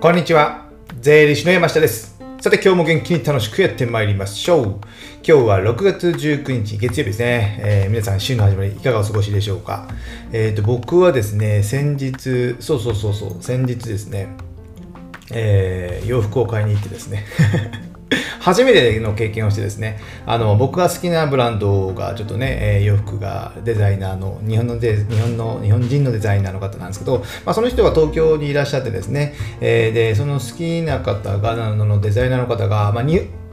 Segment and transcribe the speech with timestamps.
[0.00, 0.64] こんにちは。
[0.98, 2.18] 税理士の山下です。
[2.40, 4.64] さて今日も元気に楽しくやってまいりましょう。
[5.22, 7.60] 今日は6月19日月曜日ですね。
[7.62, 9.88] えー皆さん週の始まりいかがお過ごしでしょうか？
[10.32, 14.28] えっ、と僕はですね、先日、そうそうそうそう、先日ですね、
[15.32, 17.26] えー洋服を買いに行ってですね。
[18.40, 33.02] 初めての経験をしてですね、あの僕が好きなブランドがちょっとね、え洋服がデザイナーの日本のデ日本の日本人のデザイナーの方なんですけど、まあ、その人が東京にいらっしゃってですね、えーでその好きな方があのデザイナーの方が、まあ、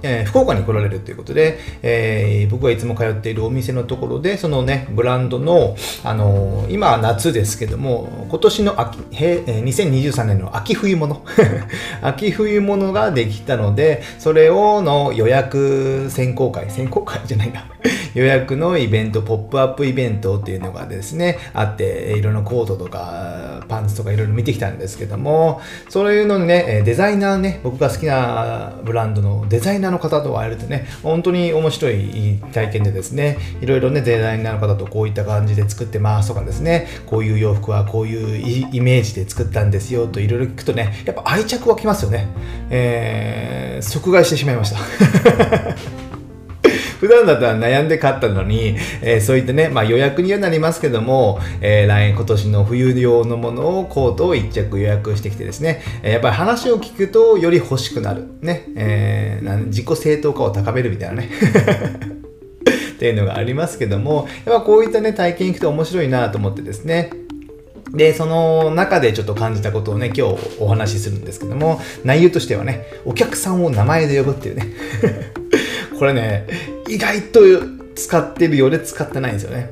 [0.03, 11.23] えー福岡に来られるということで、えー僕がいつも通っているお店のところで、そのね、ブランドの、あのー今は夏ですけども、今年の秋、へ2023年の秋冬物、
[12.01, 17.65] 秋冬物ができたので、それをの予約選考会、選考会じゃないな、
[18.13, 42.27] 予約のイベント、ポップアップイベントっていうのがですね、あって、いろんなコートとか、パンツとかいろいろ見てきたんですけども、そういうのにね、デザイナーね、僕が好きなブランドのデザイナーの方と会えるとね、本当に面白い体験でですね、いろいろね、デザイナーの方とこういった感じで作ってますとかですね、こういう洋服はこういうイイメージで作ったんですよといろいろ聞くとね、やっぱ愛着湧きますよね。
[42.69, 46.06] えー、即買いしてしまいました。
[46.99, 61.29] 普段だったら悩んで買ったのに、えーそういったね、まあ、予約にはなりますけども、えー来今年の冬用のものをコートを1着予約してきてですね、えやっぱり話を聞くとより欲しくなる、ねえー自己正当化を高めるみたいなね。
[62.97, 67.11] っていうのがありますけども、やっぱこういったね、体験行くと面白いなと思ってですね、
[67.93, 74.67] で、その中でちょっと感じたことをね、今日お話しするんですけども、内容としてはね、お客さんを名前で呼ぶっていうね。
[75.97, 76.45] これね、
[76.87, 77.39] 意外と
[77.95, 79.71] 使ってるようで使ってないんですよね。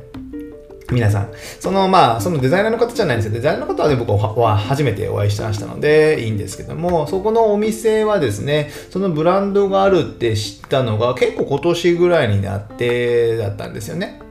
[0.91, 1.29] 皆さん。
[1.59, 3.33] そのまあ、そのデザイナーの方じゃないんですよ。
[3.33, 14.21] デザイナーの方はね、僕は初めてお会いしてましたので、いいんですけども、そこのお店はですね、そのブランドがあるって知ったのが結構今年ぐらいになってだったんですよね。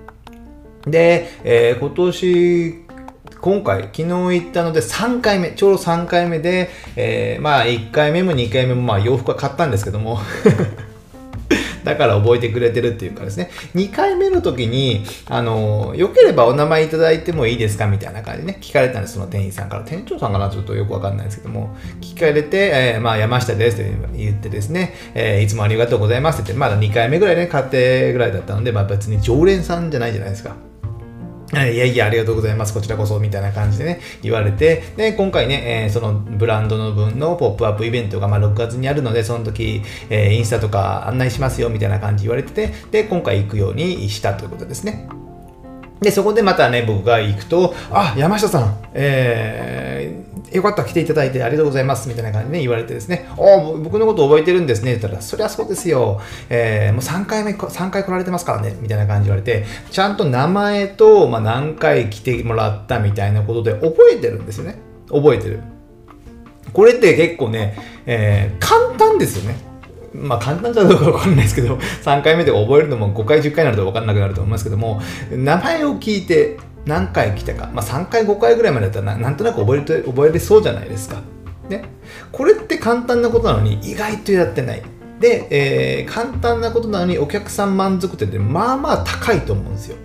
[0.87, 2.85] で、えー今年、
[3.41, 10.21] 今回、昨日行ったので3回目、ちょうど3回目で、えーまあ1回目も2回目もまあ洋服は買ったんですけども、
[11.85, 19.83] だから覚えてくれてるっていうかですね、2回目の時に、あの、良ければお名前いただいてもいいですかみたいな感じでね、聞かれたんです、その店員さんから。
[19.85, 30.57] 店長さんかなちょっとよくわかんないですけども、聞かれて、えーまあ山下ですって言ってですね、えーいつもありがとうございますって言って、まだ2回目ぐらいね、買ってぐらいだったので、まあ別に常連さんじゃないじゃないですか。
[31.73, 32.75] いやいや、ありがとうございます。
[32.75, 45.07] こちらこそ、みたいな感じでね、言われて、で、今回ね、えーそのブランドの分のポップアップイベントが、まあ、6月にあるので、その時、えーインスタとか案内しますよ、みたいな感じ言われてて、で、今回行くようにしたということですね。
[46.01, 49.94] で、そこでまたね、僕が行くと、あ、山下さん、えー
[50.53, 53.37] よかったら来ていただいてありがとうございます、みたいな感じで、ね、言われてですね、あ
[53.83, 64.77] 僕のこと覚えてるんですね、って言ったら、そりゃそうですよ、えーもう3回目、3回来られてますからね、みたいな感じで言われて、ちゃんと名前と、まあ、何回来てもらったみたいなことで覚えてるんですよね。
[65.09, 65.61] 覚えてる。
[66.73, 67.77] これって結構ね、
[68.07, 69.75] えー簡単ですよね。
[70.15, 75.01] まあ簡単じゃどうかわかんないですけど、3回目で覚えるのも5回、10回になると分かんなくなると思いますけども、
[75.31, 76.57] 名前を聞いて
[76.87, 81.23] 何回来たか、まあ3回、5回ぐらいまでだったらなんとなく覚えて覚えれそうじゃないですか。
[81.69, 81.85] ね。
[82.33, 84.83] これって簡単なことなのに意外とやってない。
[85.21, 89.97] で、えー簡単なことなのにお客さん満足点ってまあまあ高いと思うんですよ。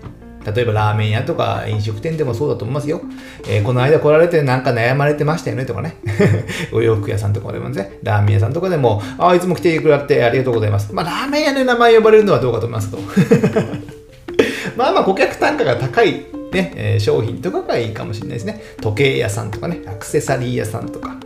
[0.56, 3.02] 例えばラーメン屋とか飲食店でもそうだと思いますよ。
[3.48, 5.98] えーこの間来られてなんか悩まれてましたよねとかね。
[6.72, 10.94] お洋服屋さんとかでもね、ラーメン屋さんとかでも、ああ、いつも来てくれてありがとうございます。
[10.94, 13.04] まあ、ラーメン屋の名前呼ばれるのはどうかと思いますけど。
[14.78, 18.62] まあまあ顧客単価が高い、ねえー商品とかがいいかもしれないですね。
[18.82, 21.20] 時計屋さんとかね、アクセサリー屋さんとか。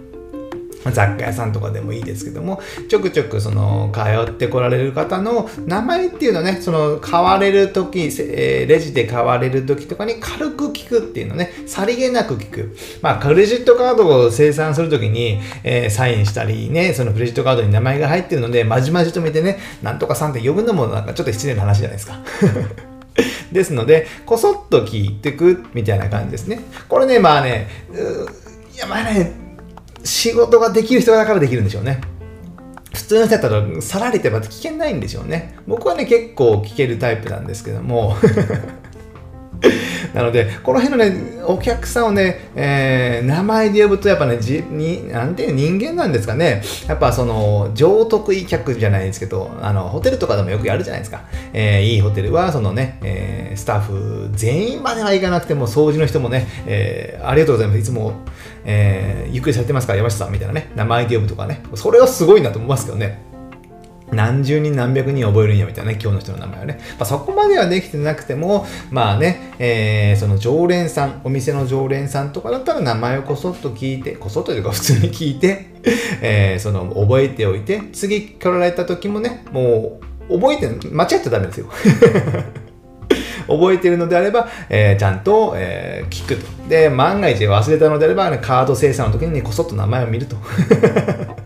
[0.91, 12.75] 雑貨屋さんとかでもいいですけども、ちょくちょくその通ってこられる方の名前っていうのね、その買われるとき、えレジで買われるときとかに軽く聞くっていうのね、さりげなく聞く。
[13.01, 22.19] まあ、クレジットカードを生産するときに、えーサインしたりね、そのクレジットカードに名前が入ってるので、まじまじと見てね、なんとかさんって呼ぶのもなんかちょっと失礼な話じゃないですか。
[23.51, 26.59] ですので、こそっと聞いてくみたいな感じですね。
[26.87, 27.67] これね、まあね、
[28.73, 29.33] いやまあね、
[30.03, 32.01] 仕事ができる人だからできるんでしょうね。
[32.93, 35.55] 普通の人だったらさられてば聞けないんでしょうね。
[35.67, 38.15] 僕はね、結構聞けるタイプなんですけども、
[40.13, 51.21] なので、この辺のね、お客さんをね、えー、名前で呼ぶと、やっぱね、じになんていう人間なんですかね、やっぱその、上得意客じゃないですけど、あの、ホテルとかでもよくやるじゃないですか。
[51.53, 57.79] えー、いいホテルは、そのね、えー、スタッフ全員まではいかなくても、掃除の人もね、えー、ありがとうございます。
[57.79, 58.13] いつも、
[58.65, 63.32] えー、ゆっくりされてますから、山下さんみたいなね、名前で呼ぶとかね、それはすごいなと思いますけどね。
[64.13, 66.79] 何十人何百人覚えるんやみたいなね、今日の人の名前はね。
[66.97, 75.65] まあ、そこまではできてなくても、まあね、えー、その常連さん、お店の常連さんとかだったら名前をこそっと聞いて、こそっとというか普通に聞いて、
[76.21, 79.99] えー、その覚えておいて、次来られた時もね、も
[80.29, 81.67] う覚えて、間違っちゃダメですよ。
[83.47, 86.69] 覚えてるのであれば、えー、ちゃんと、えー、聞くと。
[86.69, 90.37] で、万が一忘れたのであれば、ね、カード精査の時に、ね、こそっと名前を見ると。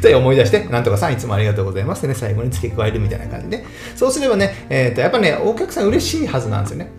[0.00, 3.64] で思い出して、なんとかさんいつもありがとうございますね、最後に付け加えるみたいな感じで、
[3.96, 6.90] そうすればね、えっ、ー、と、やっぱね、お客さん嬉しいはずなんですよね。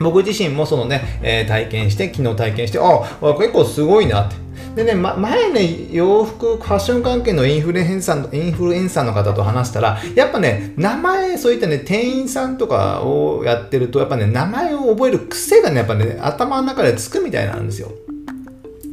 [0.00, 2.82] 僕自身もそのね、えー、体験して、昨日体験して、あ
[3.22, 4.44] あ、結構すごいなって。
[4.74, 17.92] でね、ま、前ね、洋服、ファッション関係のインフルエンサー、インフルエンサーの方と話したら、やっぱね、名前、そういったね、店員さんとかをやってると、やっぱね、名前を覚える癖がね、やっぱね、頭の中でつくみたいなんですよ。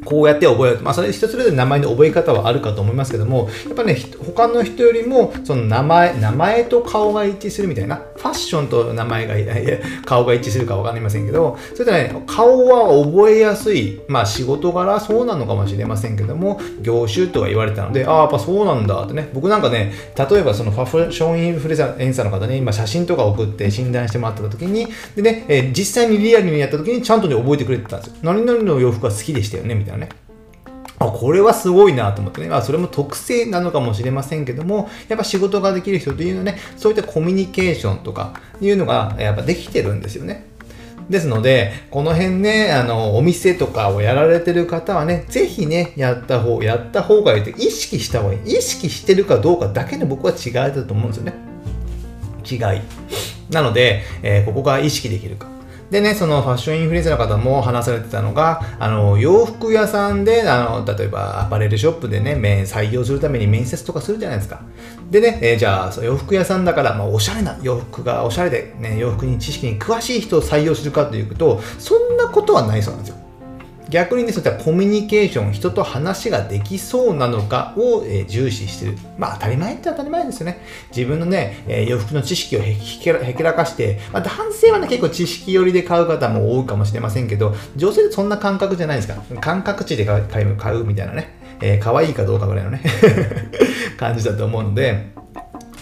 [0.04, 0.80] こうやって覚える。
[0.82, 3.96] まあ、それ人それぞれ名前の覚え方はあるかと思いますけども、やっぱね、
[4.26, 9.36] 他の人よりも、その名前、名前と顔が一致するみたいな、ファッションと名前が、
[10.06, 28.14] 顔が一致するかわかりませんけど、それでね、顔は覚えやすい、まあ、仕事柄そうなのかもしれませんけども、業種とか言われたので、ああ、やっぱそうなんだってね、僕なんかね、例えばそのファッションインフルエンサーの方に、今写真とか送って診断してもらった時に、でね、えー、実際にリアルにやった時にちゃんとね、覚えてくれてたんですよ。
[28.24, 30.10] 何々の洋服は好きでしたよね、みたいなね。
[31.00, 32.50] あ、これはすごいなと思ってね。
[32.50, 40.46] まあ、それも特性なのかもしれませんけども、やっぱ仕事ができる人というのはね、そういったコミュニケーションとかいうのがやっぱできてるんですよね。
[41.10, 48.58] ですので、この辺ね、あの、お店とかをやられてる方はね、ぜひね、やった方、やった方がいいって意識した方がいい。
[48.58, 51.34] 意識してるかどうかだけで僕は違いだと思うんですよね。
[52.50, 52.82] 違い。
[53.50, 55.48] なので、えー、ここが意識できるか。
[55.92, 62.34] でね、そのファッションインフルエンサーの方も話されてたのが、あの、洋服屋さんで、あの、例えばアパレルショップでね、
[62.66, 64.62] 採用するために面接とかするじゃないですか。
[65.10, 73.18] でね、えー、じゃあ、洋服屋さんだから、まあ、おしゃれな洋服が、おしゃれで、ね、洋服に知識に詳しい人を採用するかというと、そんなことはないそうなんですよ。
[73.92, 78.98] 逆にね、そういったコミュニケーション、人と話ができそうなのかを、えー、重視してる。
[79.18, 80.64] まあ当たり前って当たり前ですよね。
[80.96, 89.16] 自分のね、えー、洋服の知識をへけらかして、まあ、男性はね、結構知識寄りで買う方も多いかもしれませんけど、女性ってそんな感覚じゃないですか。
[89.42, 91.42] 感覚値で買う買うみたいなね。
[91.62, 92.82] えー、可愛いかどうかぐらいのね
[93.98, 95.12] 感じだと思うので、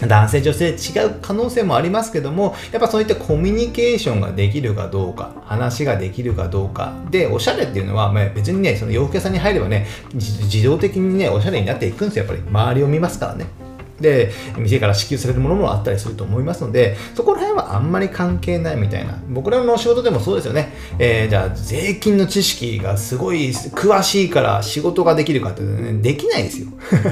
[0.06, 6.94] 男性女性違う可能性もありますけどもやっぱそういったコミュニケーションができるかどうか話ができるかどうか。
[7.10, 12.24] でおしゃれっていうのは、まあ、別にねその洋服屋さんに入ればね自動的にねおしゃれになっていくんですよ。
[12.24, 13.69] やっぱり周りを見ますからね。
[14.00, 19.18] で、店から支給されるものもあったりすると思いますので、そこら辺はあんまり関係ないみたいな。
[19.28, 20.72] 僕らの仕事でもそうですよね。
[20.98, 26.68] えー、じゃあ、税金の知識がすごい詳しいから仕事ができるかって、ね、できないですよ。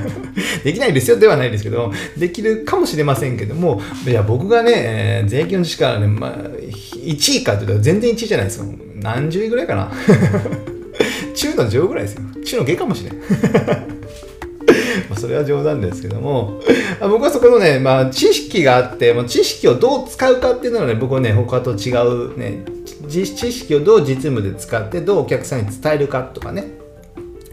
[0.64, 8.66] できないですよではないですけど、できるかもしれませんけども、じゃあ僕がね、えー、税金の知識からね、まあ、1位かって言ったら全然1位じゃないですよ。
[8.96, 9.92] 何十位ぐらいかな。
[11.34, 12.22] 中の上ぐらいですよ。
[12.44, 13.14] 中の下かもしれん。
[15.18, 16.60] それは冗談ですけども、
[17.00, 22.64] 僕はそこのね、まあ、知識があって、もう知識をどう使うかっていうのはね、僕はね、他と違うね、
[23.08, 26.78] 知識をどう実務で使って、どうお客さんに伝えるかとかね、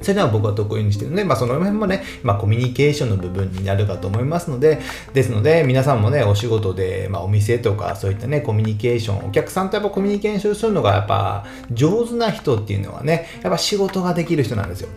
[0.05, 4.79] そういうのは僕は得意にしてるので、まあ、その辺もね、まあ、コミュニケーションの部分になるかと思いますので、
[5.13, 14.89] ですので、皆さんもね、お仕事で、まあ、お店とか、そういったね、コミュニケーション、お客さんとやっぱコミュニケーションするのが、やっぱ、上手な人っていうのはね、やっぱ仕事ができる人なんですよ。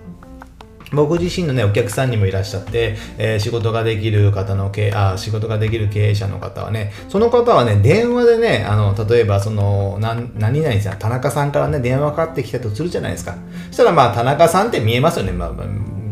[0.92, 13.36] 僕自身のね、お客さんにもいらっしゃって、えー、仕事ができる方の経あ、仕事ができる経営者の方はね、その方はね、電話でね、あの、例えばその、な何々さん、田中さんからね、電話かかってきたとするじゃないですか。
[13.68, 15.32] そしたらまあ、田中さんって見えますよね。
[15.32, 15.52] まあ、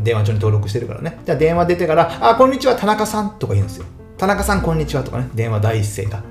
[0.02, 1.18] 電話帳に登録してるからね。
[1.24, 3.86] じゃ電話出てから、あ、こんにちは、田中さんとか言うんですよ。
[4.18, 6.22] 田中さん、こんにちはとかね、電話第一声が。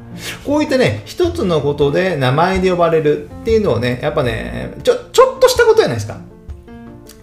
[0.46, 6.18] こういったね、一つのことで名前で呼ばれるっていうのをね、やっぱね、ちょ、ちょっとしたことじゃないですか。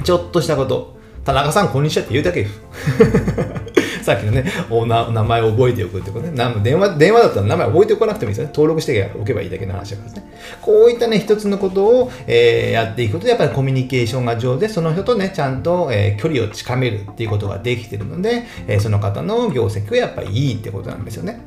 [0.05, 1.02] ちょっとしたこと。
[1.25, 2.47] 田中さん、こんにちはって言うだけ
[4.03, 6.33] さっきのね、お名前を覚えておくってことね。
[6.65, 8.51] 電話、電話だったら名前覚えておかなくてもいいですよね。
[8.53, 10.33] 登録しておけばいいだけの話だからですね。
[10.61, 21.41] こういったね、一つのことを、えー、やっていくことで、やっぱりコミュニケーションが上手で、その人とね、ちゃんと、えー、距離を近めるっていうことができてるので、えー、その方の業績はやっぱりいいってことなんですよね。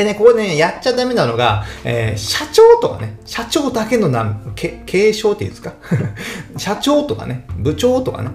[0.00, 5.74] でね、ここでね、やっちゃダメなのが、えー、社長とかね、社長だけの名、継承っていうんですか？
[6.56, 8.30] 社長とかね、部長とかね。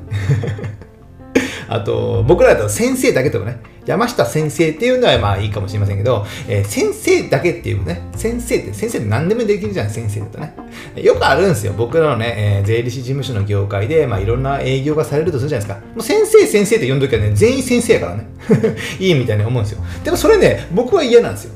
[1.68, 10.56] あと、僕らだと先生だけとかね、山下先生っていうのはまあいいかもしれませんけど、えー、先生だけっていうね、先生って、先生って何でもできるじゃん、先生だとね。
[10.96, 11.74] よくあるんですよ。
[11.74, 15.86] 僕らのね、えー、税理士事務所の業界で、まあいろんな営業がされるとするじゃないですか。
[15.94, 18.28] もう先生、先生って呼んどきはね、全員先生やからね。
[19.00, 19.84] いいみたいに思うんですよ。
[20.04, 21.54] でもそれね、僕は嫌なんですよ。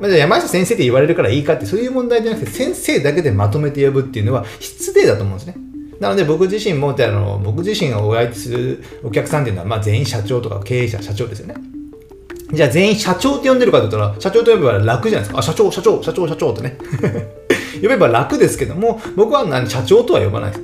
[0.00, 5.65] まあ、じゃ山下先生って言われるからいいかってそういう問題じゃなくて先生だけでまとめて呼ぶっていうのは失礼だと思うんですね。
[6.00, 11.54] なので僕自身もあの僕自身がお相手するお客さんっていうのは、まあ、全員社長とか経営者社長ですよね。
[12.52, 15.38] じゃあ全員社長って呼んでるかって言ったら社長と呼べば楽じゃないですか。
[15.38, 16.78] あ、社長、社長、社長、社長ってね。
[17.82, 20.62] 呼べば楽ですけども僕は何社長とは呼ばないです。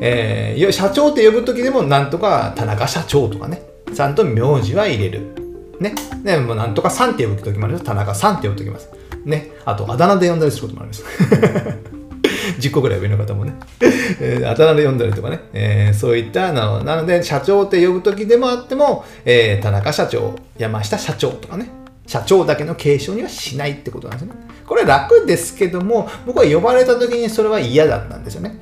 [0.00, 3.62] えー、社長って呼ぶ時でもなんとか田中社長とかね
[3.94, 5.20] ちゃんと名字は入れる。
[5.80, 5.94] ね。
[6.24, 7.84] ね、もうなんとかさんって呼ぶ時もあります。
[7.84, 8.98] 田中さんって呼ぶ時もあります。
[9.24, 9.50] ね。
[9.64, 11.04] あと、あだ名で呼んだりすることもあります。
[12.58, 13.54] 10個ぐらい上の方もね、
[14.20, 21.68] えー、あだ名で呼んだりとかね、えー、そういったのなので、社長って呼ぶ時でもあっても、えー、田中社長、山下社長とかね、
[22.06, 24.40] 社長だけの継承にはしないってことなんですよね。
[24.66, 28.58] これ楽ですけども、僕は呼ばれた時にそれは嫌だったんですよね。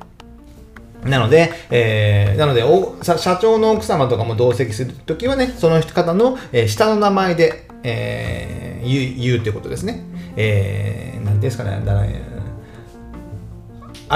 [1.03, 2.63] なので、えー、なので
[3.03, 10.03] 社長の奥様とかも同席するときはね、その方の、えー、下の名前で、えー、言う言うってことですね。
[10.35, 12.05] えー、なんですかね、だア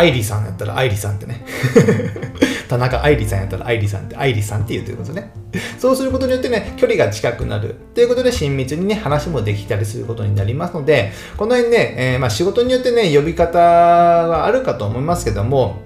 [0.04, 1.46] イリさんやったらアイリさんってね。
[2.72, 5.32] 田中愛理さんやったら愛理さんって愛理さんって言うということね。
[5.78, 7.76] そうすることによってね、距離が近くなる。
[7.94, 15.82] ということで親密にね、話もできたりすることになりますので、この辺ね、えー、まあ仕事によってね、呼び方はあるかと思いますけども、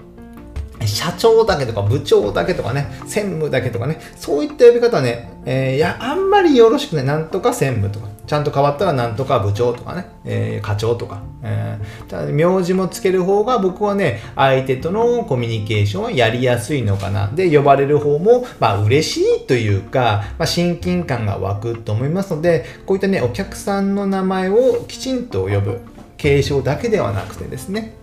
[0.88, 7.06] 社長だけとか部長だけとかね、専務だけとかね、そういった呼び方はね、えー、いや、あんまりよろしくない。
[7.06, 17.28] なんとか専務とか、ちゃんと変わったらなんとか部長とかね、えー、課長とか、えー、ただ名字もつける方が僕はね、相手とのコミュニケーションはやりやすいのかな。
[17.28, 25.80] で、呼ばれる方も、まあ嬉しいというか、まあ親近感が湧くと思いますので、こういったね、お客さんの名前をきちんと呼ぶ。
[26.18, 27.94] 継承だけではなくてですね、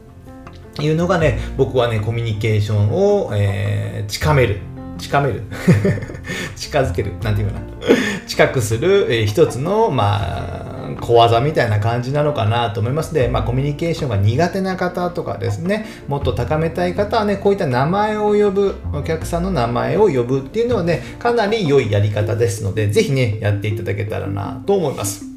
[0.81, 4.61] いうのがね、僕はね、コミュニケーションを、えー、近める。
[4.99, 5.43] 近める
[6.57, 7.13] 近づける。
[7.23, 7.61] なんていうかな。
[8.27, 25.32] 近くする、えー、一つの、まあ、小技みたいな感じなのかなと思いますで、まあ、コミュニケーションが苦手な方とかですね、もっと高めたい方はね、こういった名前を呼ぶ、お客さんの名前を呼ぶっていうのはね、かなり良いやり方ですので、ぜひね、やっていただけたらなと思います。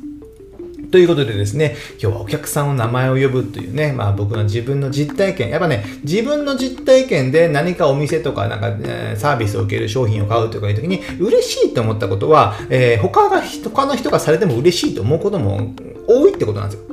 [0.95, 15.75] ということでですね、今日はお客さんの名前を呼ぶというね、まあ僕の自分の実体験、やっぱね、自分の実体験で何かお店とかなんか、え、サービスを受ける商品を買うとかいう時に嬉しいと思ったことは、えー、他が、他の人がされても嬉しいと思うことも
[16.07, 16.85] 多いってことなんですよ。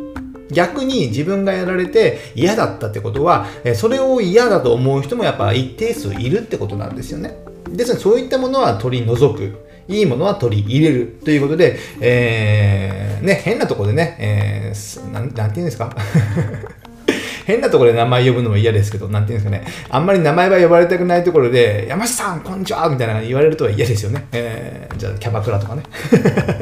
[0.51, 7.37] 逆に自分がやられて嫌だったってことは、それを嫌だと思う人もやっぱ一定数いるってことなんですよね。
[7.69, 9.72] ですので、そういったものは取り除く。
[9.89, 15.95] いいものは取り入れるということで、えー、ね、変なとこでね、えー、なん、なんて言うんですか？
[17.45, 24.27] 変なところで名前呼ぶのも嫌ですけど、なんて言うんですかね、あんまり名前は呼ばれたくないところで、山下さん、こんにちはみたいな言われるとは嫌ですよね。
[24.33, 25.83] えー、じゃあ、キャバクラとかね。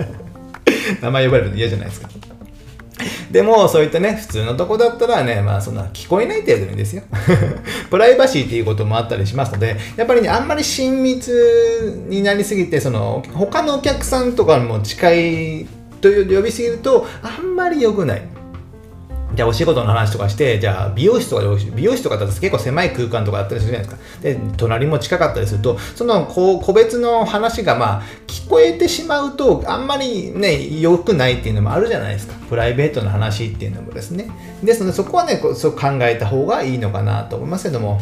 [1.02, 2.08] 名前呼ばれるの嫌じゃないですか。
[3.30, 7.02] でも、そういったね、普通のとこだったらね、まあそんな聞こえない程度にですよ。
[7.88, 15.66] プライバシーっていうこともあったりしますので、やっぱりね、あんまり親密になりすぎて、その、他のお客さんとかも近い
[16.00, 18.22] と呼びすぎると、あんまり良くない。
[19.34, 21.42] じゃあお仕事の話とかして、じゃあ美容室とか、
[21.74, 24.22] 美容室とかだと結構狭い空間とかあったりするじゃないですか。
[24.22, 32.34] で、隣も近かったりすると、そのこう個別の話がまあ聞こえてしまうと、あんまりね、良くないっていうのもあるじゃないですか。
[32.48, 34.28] プライベートの話っていうのもですね。
[34.62, 38.00] ですので、そこはね、そう考えた方がいいのかなと思いますけども、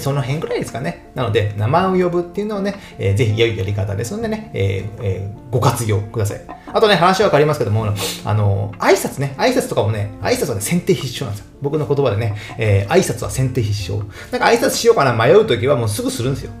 [0.00, 1.10] その辺ぐらいですかね。
[1.14, 6.40] なので、名前を呼ぶっていうのをね、えー、ぜひ良いやり方ですのでね、えーえー、ご活用ください。
[6.74, 7.86] あとね、話は変わりますけども、
[8.24, 11.52] あの、挨拶ね、挨拶とかもね、挨拶はね、先手必勝なんですよ。
[11.62, 14.10] 僕の言葉でね、えー、挨拶は先手必勝。
[14.32, 16.52] なんか挨拶しようかな迷うときはもうすぐするんですよ。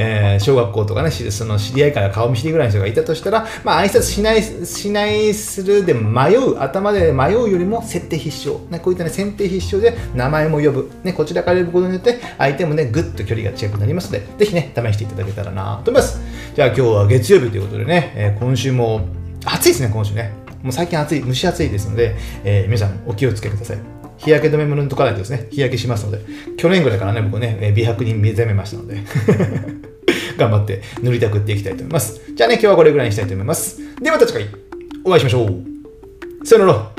[0.00, 8.64] えー、小学校とかね、その知り合いから顔見知りぐらいの人がいたとしたら、まあ、挨拶しない、しないするで迷う、頭で迷うよりも設定必勝。
[8.70, 10.88] ね、こういったね、先手必勝で名前も呼ぶ。
[11.02, 16.20] ね、こちらから呼ぶことによって、相手もね、ぐっと距離が近くなりますので、ぜひね、試していただけたらなと思います。
[16.54, 19.00] じゃあ今日は月曜日ということでね、えー、今週も
[19.44, 20.32] 暑いですね、今週ね。
[20.62, 22.14] もう最近暑い、蒸し暑いですので、
[22.44, 23.78] えー、皆さんお気をつけください。
[24.18, 26.20] 日焼け止めも塗っとかないとですね、日焼けしますので、
[26.56, 28.96] 去年ぐらいからね、僕ね、美白に目覚めましたので
[30.38, 32.22] 頑張って塗りたくっていきたいと思います。
[32.34, 33.78] じゃあね、今日はこれぐらいにしたいと思います。
[34.00, 34.48] ではまた次回、
[35.04, 36.46] お会いしましょう。
[36.46, 36.97] さよなら。